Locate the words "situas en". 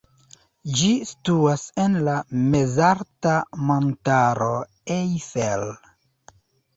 1.09-1.97